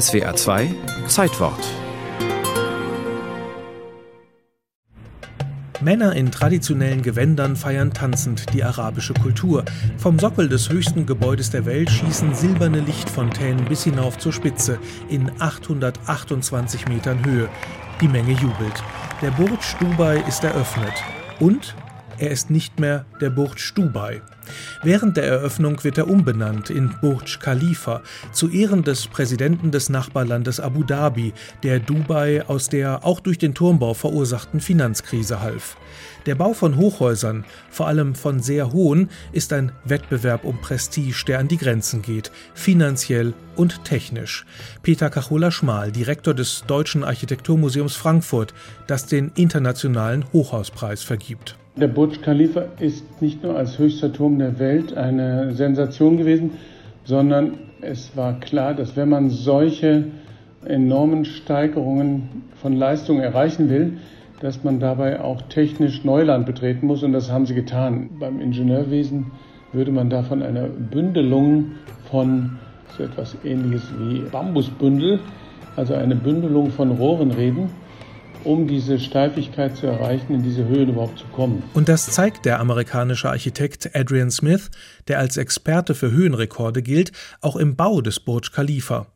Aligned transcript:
SWA 0.00 0.34
2 0.34 0.74
Zeitwort 1.06 1.64
Männer 5.80 6.16
in 6.16 6.32
traditionellen 6.32 7.02
Gewändern 7.02 7.54
feiern 7.54 7.92
tanzend 7.92 8.52
die 8.52 8.64
arabische 8.64 9.14
Kultur. 9.14 9.64
Vom 9.96 10.18
Sockel 10.18 10.48
des 10.48 10.68
höchsten 10.68 11.06
Gebäudes 11.06 11.50
der 11.50 11.64
Welt 11.64 11.90
schießen 11.90 12.34
silberne 12.34 12.80
Lichtfontänen 12.80 13.66
bis 13.66 13.84
hinauf 13.84 14.18
zur 14.18 14.32
Spitze 14.32 14.80
in 15.08 15.30
828 15.38 16.88
Metern 16.88 17.24
Höhe. 17.24 17.48
Die 18.00 18.08
Menge 18.08 18.32
jubelt. 18.32 18.82
Der 19.22 19.30
Burj 19.30 19.76
Dubai 19.78 20.24
ist 20.26 20.42
eröffnet. 20.42 20.94
Und 21.38 21.76
er 22.18 22.32
ist 22.32 22.50
nicht 22.50 22.80
mehr 22.80 23.04
der 23.20 23.30
Burj 23.30 23.72
Dubai. 23.76 24.22
Während 24.84 25.16
der 25.16 25.24
Eröffnung 25.24 25.82
wird 25.82 25.96
er 25.96 26.08
umbenannt 26.08 26.68
in 26.68 26.94
Burj 27.00 27.38
Khalifa 27.40 28.02
zu 28.32 28.50
Ehren 28.50 28.84
des 28.84 29.06
Präsidenten 29.06 29.70
des 29.70 29.88
Nachbarlandes 29.88 30.60
Abu 30.60 30.84
Dhabi, 30.84 31.32
der 31.62 31.80
Dubai 31.80 32.44
aus 32.46 32.68
der 32.68 33.02
auch 33.02 33.20
durch 33.20 33.38
den 33.38 33.54
Turmbau 33.54 33.94
verursachten 33.94 34.60
Finanzkrise 34.60 35.40
half. 35.40 35.78
Der 36.26 36.34
Bau 36.34 36.52
von 36.52 36.76
Hochhäusern, 36.76 37.46
vor 37.70 37.86
allem 37.86 38.14
von 38.14 38.40
sehr 38.40 38.74
hohen, 38.74 39.08
ist 39.32 39.54
ein 39.54 39.72
Wettbewerb 39.86 40.44
um 40.44 40.60
Prestige, 40.60 41.24
der 41.26 41.38
an 41.38 41.48
die 41.48 41.56
Grenzen 41.56 42.02
geht, 42.02 42.30
finanziell 42.52 43.32
und 43.56 43.84
technisch. 43.84 44.44
Peter 44.82 45.08
Kachola-Schmal, 45.08 45.92
Direktor 45.92 46.34
des 46.34 46.64
Deutschen 46.66 47.04
Architekturmuseums 47.04 47.96
Frankfurt, 47.96 48.52
das 48.86 49.06
den 49.06 49.32
internationalen 49.34 50.26
Hochhauspreis 50.34 51.02
vergibt. 51.02 51.56
Der 51.76 51.88
Burj 51.88 52.20
Khalifa 52.22 52.66
ist 52.78 53.20
nicht 53.20 53.42
nur 53.42 53.56
als 53.56 53.80
höchster 53.80 54.12
Turm 54.12 54.38
der 54.38 54.60
Welt 54.60 54.96
eine 54.96 55.54
Sensation 55.54 56.16
gewesen, 56.16 56.52
sondern 57.02 57.54
es 57.80 58.16
war 58.16 58.38
klar, 58.38 58.74
dass 58.74 58.96
wenn 58.96 59.08
man 59.08 59.28
solche 59.28 60.04
enormen 60.64 61.24
Steigerungen 61.24 62.44
von 62.62 62.74
Leistung 62.74 63.18
erreichen 63.18 63.70
will, 63.70 63.94
dass 64.40 64.62
man 64.62 64.78
dabei 64.78 65.20
auch 65.20 65.42
technisch 65.42 66.04
Neuland 66.04 66.46
betreten 66.46 66.86
muss 66.86 67.02
und 67.02 67.12
das 67.12 67.32
haben 67.32 67.44
sie 67.44 67.54
getan. 67.54 68.10
Beim 68.20 68.40
Ingenieurwesen 68.40 69.32
würde 69.72 69.90
man 69.90 70.10
da 70.10 70.22
von 70.22 70.44
einer 70.44 70.68
Bündelung 70.68 71.72
von 72.08 72.56
so 72.96 73.02
etwas 73.02 73.36
ähnliches 73.44 73.92
wie 73.98 74.20
Bambusbündel, 74.30 75.18
also 75.74 75.94
eine 75.94 76.14
Bündelung 76.14 76.70
von 76.70 76.92
Rohren 76.92 77.32
reden 77.32 77.70
um 78.44 78.68
diese 78.68 78.98
Steifigkeit 78.98 79.76
zu 79.76 79.86
erreichen, 79.86 80.34
in 80.34 80.42
diese 80.42 80.66
Höhen 80.66 80.90
überhaupt 80.90 81.18
zu 81.18 81.26
kommen. 81.26 81.62
Und 81.74 81.88
das 81.88 82.06
zeigt 82.06 82.44
der 82.44 82.60
amerikanische 82.60 83.30
Architekt 83.30 83.90
Adrian 83.94 84.30
Smith, 84.30 84.70
der 85.08 85.18
als 85.18 85.36
Experte 85.36 85.94
für 85.94 86.10
Höhenrekorde 86.10 86.82
gilt, 86.82 87.12
auch 87.40 87.56
im 87.56 87.76
Bau 87.76 88.00
des 88.00 88.20
Burj 88.20 88.50
Khalifa. 88.52 89.06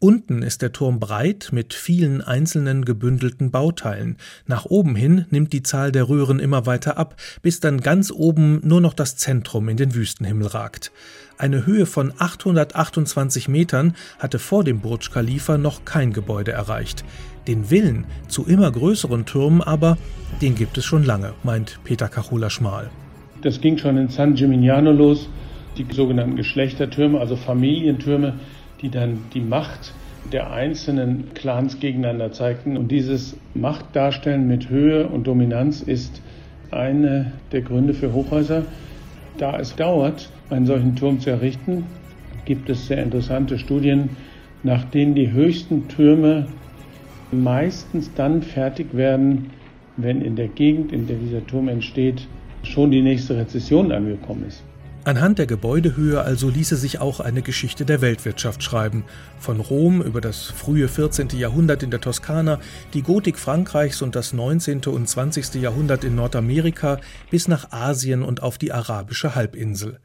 Unten 0.00 0.42
ist 0.42 0.62
der 0.62 0.70
Turm 0.70 1.00
breit 1.00 1.48
mit 1.50 1.74
vielen 1.74 2.22
einzelnen 2.22 2.84
gebündelten 2.84 3.50
Bauteilen. 3.50 4.16
Nach 4.46 4.64
oben 4.64 4.94
hin 4.94 5.26
nimmt 5.30 5.52
die 5.52 5.64
Zahl 5.64 5.90
der 5.90 6.08
Röhren 6.08 6.38
immer 6.38 6.66
weiter 6.66 6.96
ab, 6.98 7.16
bis 7.42 7.58
dann 7.58 7.80
ganz 7.80 8.12
oben 8.12 8.60
nur 8.62 8.80
noch 8.80 8.94
das 8.94 9.16
Zentrum 9.16 9.68
in 9.68 9.76
den 9.76 9.96
Wüstenhimmel 9.96 10.46
ragt. 10.46 10.92
Eine 11.36 11.66
Höhe 11.66 11.84
von 11.84 12.12
828 12.16 13.48
Metern 13.48 13.96
hatte 14.20 14.38
vor 14.38 14.62
dem 14.62 14.80
Burj 14.80 15.10
Khalifa 15.12 15.58
noch 15.58 15.84
kein 15.84 16.12
Gebäude 16.12 16.52
erreicht. 16.52 17.04
Den 17.48 17.70
Willen 17.70 18.04
zu 18.28 18.44
immer 18.44 18.70
größeren 18.70 19.26
Türmen 19.26 19.62
aber, 19.62 19.98
den 20.40 20.54
gibt 20.54 20.78
es 20.78 20.84
schon 20.84 21.02
lange, 21.02 21.32
meint 21.42 21.80
Peter 21.82 22.08
Kachula-Schmal. 22.08 22.90
Das 23.42 23.60
ging 23.60 23.78
schon 23.78 23.96
in 23.96 24.10
San 24.10 24.34
Gimignano 24.34 24.92
los, 24.92 25.28
die 25.76 25.86
sogenannten 25.92 26.36
Geschlechtertürme, 26.36 27.18
also 27.18 27.36
Familientürme, 27.36 28.34
die 28.80 28.90
dann 28.90 29.18
die 29.34 29.40
Macht 29.40 29.94
der 30.32 30.52
einzelnen 30.52 31.32
Clans 31.34 31.80
gegeneinander 31.80 32.32
zeigten. 32.32 32.76
Und 32.76 32.90
dieses 32.90 33.36
Machtdarstellen 33.54 34.46
mit 34.46 34.68
Höhe 34.68 35.06
und 35.06 35.26
Dominanz 35.26 35.80
ist 35.80 36.22
eine 36.70 37.32
der 37.52 37.62
Gründe 37.62 37.94
für 37.94 38.12
Hochhäuser. 38.12 38.64
Da 39.38 39.58
es 39.58 39.74
dauert, 39.76 40.30
einen 40.50 40.66
solchen 40.66 40.96
Turm 40.96 41.20
zu 41.20 41.30
errichten, 41.30 41.84
gibt 42.44 42.68
es 42.68 42.86
sehr 42.86 43.02
interessante 43.02 43.58
Studien, 43.58 44.10
nach 44.62 44.84
denen 44.84 45.14
die 45.14 45.32
höchsten 45.32 45.88
Türme 45.88 46.46
meistens 47.30 48.12
dann 48.14 48.42
fertig 48.42 48.96
werden, 48.96 49.50
wenn 49.96 50.22
in 50.22 50.36
der 50.36 50.48
Gegend, 50.48 50.92
in 50.92 51.06
der 51.06 51.16
dieser 51.16 51.46
Turm 51.46 51.68
entsteht, 51.68 52.26
schon 52.62 52.90
die 52.90 53.02
nächste 53.02 53.36
Rezession 53.36 53.92
angekommen 53.92 54.44
ist. 54.46 54.62
Anhand 55.08 55.38
der 55.38 55.46
Gebäudehöhe 55.46 56.20
also 56.20 56.50
ließe 56.50 56.76
sich 56.76 56.98
auch 56.98 57.20
eine 57.20 57.40
Geschichte 57.40 57.86
der 57.86 58.02
Weltwirtschaft 58.02 58.62
schreiben. 58.62 59.04
Von 59.40 59.58
Rom 59.58 60.02
über 60.02 60.20
das 60.20 60.42
frühe 60.42 60.86
14. 60.86 61.30
Jahrhundert 61.30 61.82
in 61.82 61.90
der 61.90 62.02
Toskana, 62.02 62.60
die 62.92 63.00
Gotik 63.00 63.38
Frankreichs 63.38 64.02
und 64.02 64.14
das 64.14 64.34
19. 64.34 64.82
und 64.84 65.08
20. 65.08 65.54
Jahrhundert 65.62 66.04
in 66.04 66.14
Nordamerika 66.14 67.00
bis 67.30 67.48
nach 67.48 67.72
Asien 67.72 68.22
und 68.22 68.42
auf 68.42 68.58
die 68.58 68.70
arabische 68.70 69.34
Halbinsel. 69.34 69.98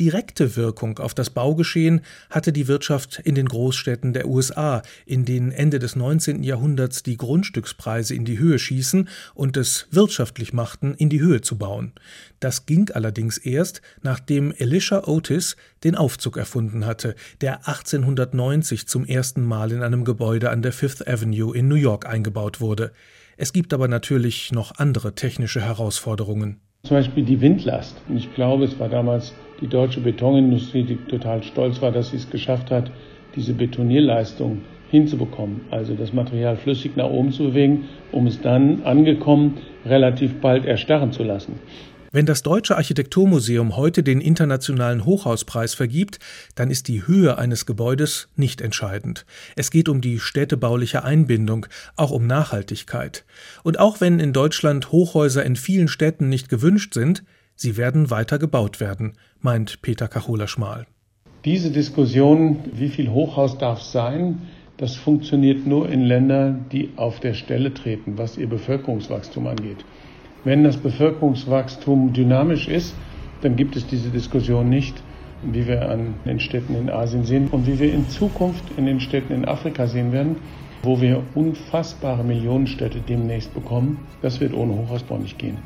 Direkte 0.00 0.56
Wirkung 0.56 0.98
auf 0.98 1.12
das 1.12 1.28
Baugeschehen 1.28 2.00
hatte 2.30 2.52
die 2.54 2.68
Wirtschaft 2.68 3.20
in 3.22 3.34
den 3.34 3.46
Großstädten 3.46 4.14
der 4.14 4.26
USA, 4.26 4.80
in 5.04 5.26
denen 5.26 5.52
Ende 5.52 5.78
des 5.78 5.94
19. 5.94 6.42
Jahrhunderts 6.42 7.02
die 7.02 7.18
Grundstückspreise 7.18 8.14
in 8.14 8.24
die 8.24 8.38
Höhe 8.38 8.58
schießen 8.58 9.08
und 9.34 9.58
es 9.58 9.88
wirtschaftlich 9.90 10.54
machten, 10.54 10.94
in 10.94 11.10
die 11.10 11.20
Höhe 11.20 11.42
zu 11.42 11.58
bauen. 11.58 11.92
Das 12.40 12.64
ging 12.64 12.90
allerdings 12.90 13.36
erst, 13.36 13.82
nachdem 14.02 14.39
Elisha 14.56 15.04
Otis 15.06 15.56
den 15.84 15.94
Aufzug 15.94 16.36
erfunden 16.36 16.86
hatte, 16.86 17.14
der 17.42 17.68
1890 17.68 18.88
zum 18.88 19.04
ersten 19.04 19.44
Mal 19.44 19.72
in 19.72 19.82
einem 19.82 20.04
Gebäude 20.04 20.48
an 20.50 20.62
der 20.62 20.72
Fifth 20.72 21.06
Avenue 21.06 21.54
in 21.54 21.68
New 21.68 21.74
York 21.74 22.06
eingebaut 22.06 22.60
wurde. 22.60 22.92
Es 23.36 23.52
gibt 23.52 23.74
aber 23.74 23.88
natürlich 23.88 24.52
noch 24.52 24.78
andere 24.78 25.14
technische 25.14 25.60
Herausforderungen. 25.60 26.60
Zum 26.84 26.96
Beispiel 26.96 27.24
die 27.24 27.40
Windlast. 27.40 27.96
Ich 28.14 28.34
glaube, 28.34 28.64
es 28.64 28.78
war 28.78 28.88
damals 28.88 29.34
die 29.60 29.68
deutsche 29.68 30.00
Betonindustrie, 30.00 30.84
die 30.84 30.96
total 30.96 31.42
stolz 31.42 31.82
war, 31.82 31.92
dass 31.92 32.10
sie 32.10 32.16
es 32.16 32.30
geschafft 32.30 32.70
hat, 32.70 32.90
diese 33.36 33.52
Betonierleistung 33.52 34.62
hinzubekommen. 34.90 35.60
Also 35.70 35.94
das 35.94 36.12
Material 36.12 36.56
flüssig 36.56 36.96
nach 36.96 37.08
oben 37.08 37.32
zu 37.32 37.44
bewegen, 37.44 37.88
um 38.12 38.26
es 38.26 38.40
dann 38.40 38.82
angekommen 38.84 39.58
relativ 39.84 40.40
bald 40.40 40.64
erstarren 40.64 41.12
zu 41.12 41.22
lassen. 41.22 41.58
Wenn 42.12 42.26
das 42.26 42.42
Deutsche 42.42 42.76
Architekturmuseum 42.76 43.76
heute 43.76 44.02
den 44.02 44.20
Internationalen 44.20 45.04
Hochhauspreis 45.04 45.74
vergibt, 45.74 46.18
dann 46.56 46.68
ist 46.68 46.88
die 46.88 47.06
Höhe 47.06 47.38
eines 47.38 47.66
Gebäudes 47.66 48.26
nicht 48.34 48.60
entscheidend. 48.60 49.24
Es 49.54 49.70
geht 49.70 49.88
um 49.88 50.00
die 50.00 50.18
städtebauliche 50.18 51.04
Einbindung, 51.04 51.66
auch 51.94 52.10
um 52.10 52.26
Nachhaltigkeit. 52.26 53.24
Und 53.62 53.78
auch 53.78 54.00
wenn 54.00 54.18
in 54.18 54.32
Deutschland 54.32 54.90
Hochhäuser 54.90 55.44
in 55.44 55.54
vielen 55.54 55.86
Städten 55.86 56.28
nicht 56.28 56.48
gewünscht 56.48 56.94
sind, 56.94 57.22
sie 57.54 57.76
werden 57.76 58.10
weiter 58.10 58.40
gebaut 58.40 58.80
werden, 58.80 59.12
meint 59.38 59.80
Peter 59.80 60.08
Kachola-Schmal. 60.08 60.88
Diese 61.44 61.70
Diskussion, 61.70 62.58
wie 62.72 62.88
viel 62.88 63.10
Hochhaus 63.10 63.56
darf 63.56 63.82
sein, 63.82 64.48
das 64.78 64.96
funktioniert 64.96 65.64
nur 65.64 65.88
in 65.88 66.02
Ländern, 66.02 66.64
die 66.72 66.90
auf 66.96 67.20
der 67.20 67.34
Stelle 67.34 67.72
treten, 67.72 68.18
was 68.18 68.36
ihr 68.36 68.48
Bevölkerungswachstum 68.48 69.46
angeht. 69.46 69.84
Wenn 70.44 70.64
das 70.64 70.78
Bevölkerungswachstum 70.78 72.12
dynamisch 72.12 72.68
ist, 72.68 72.94
dann 73.42 73.56
gibt 73.56 73.76
es 73.76 73.86
diese 73.86 74.08
Diskussion 74.08 74.68
nicht, 74.68 74.94
wie 75.42 75.66
wir 75.66 75.88
an 75.88 76.14
den 76.24 76.40
Städten 76.40 76.74
in 76.74 76.90
Asien 76.90 77.24
sehen 77.24 77.48
und 77.48 77.66
wie 77.66 77.78
wir 77.78 77.92
in 77.92 78.08
Zukunft 78.08 78.64
in 78.76 78.86
den 78.86 79.00
Städten 79.00 79.32
in 79.32 79.44
Afrika 79.44 79.86
sehen 79.86 80.12
werden, 80.12 80.36
wo 80.82 81.00
wir 81.00 81.22
unfassbare 81.34 82.24
Millionenstädte 82.24 83.00
demnächst 83.00 83.52
bekommen. 83.54 83.98
Das 84.22 84.40
wird 84.40 84.54
ohne 84.54 84.74
Hochhausbau 84.74 85.18
nicht 85.18 85.38
gehen. 85.38 85.58